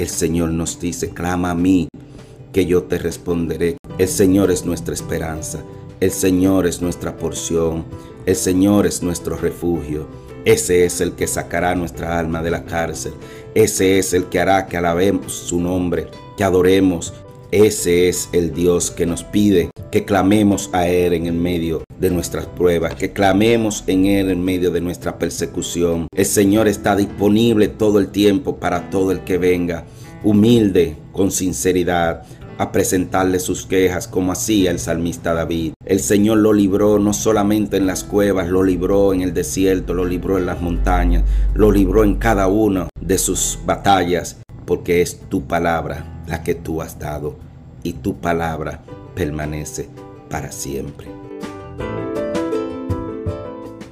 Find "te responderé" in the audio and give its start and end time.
2.84-3.76